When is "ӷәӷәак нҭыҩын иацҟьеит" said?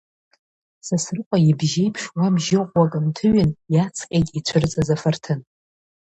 2.63-4.27